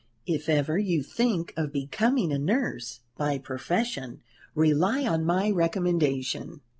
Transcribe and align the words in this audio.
If 0.25 0.49
ever 0.49 0.79
you 0.79 1.03
think 1.03 1.53
of 1.55 1.71
becoming 1.71 2.33
a 2.33 2.39
nurse 2.39 3.01
by 3.19 3.37
profession, 3.37 4.23
rely 4.55 5.03
on 5.05 5.23
my 5.25 5.51
recommendation. 5.51 6.61